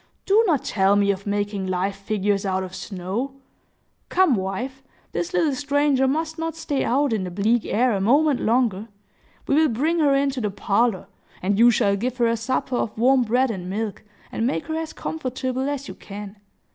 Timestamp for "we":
9.47-9.53